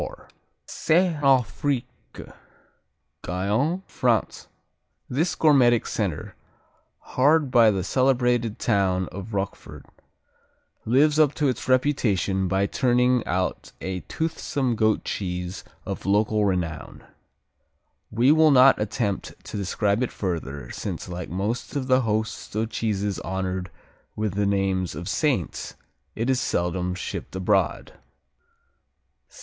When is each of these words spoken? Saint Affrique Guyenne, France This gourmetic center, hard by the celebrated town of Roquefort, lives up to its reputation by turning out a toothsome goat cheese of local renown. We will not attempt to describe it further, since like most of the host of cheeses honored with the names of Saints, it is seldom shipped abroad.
Saint 0.65 1.19
Affrique 1.23 1.85
Guyenne, 3.21 3.83
France 3.85 4.47
This 5.07 5.35
gourmetic 5.35 5.85
center, 5.85 6.33
hard 7.13 7.51
by 7.51 7.69
the 7.69 7.83
celebrated 7.83 8.57
town 8.57 9.07
of 9.11 9.35
Roquefort, 9.35 9.85
lives 10.85 11.19
up 11.19 11.35
to 11.35 11.47
its 11.47 11.69
reputation 11.69 12.47
by 12.47 12.65
turning 12.65 13.23
out 13.27 13.73
a 13.79 13.99
toothsome 13.99 14.75
goat 14.75 15.03
cheese 15.05 15.63
of 15.85 16.07
local 16.07 16.45
renown. 16.45 17.03
We 18.09 18.31
will 18.31 18.49
not 18.49 18.81
attempt 18.81 19.33
to 19.45 19.55
describe 19.55 20.01
it 20.01 20.11
further, 20.11 20.71
since 20.71 21.07
like 21.09 21.29
most 21.29 21.75
of 21.75 21.85
the 21.85 22.01
host 22.01 22.55
of 22.55 22.71
cheeses 22.71 23.19
honored 23.19 23.69
with 24.15 24.33
the 24.33 24.47
names 24.47 24.95
of 24.95 25.07
Saints, 25.07 25.75
it 26.15 26.27
is 26.27 26.41
seldom 26.41 26.95
shipped 26.95 27.35
abroad. 27.35 27.93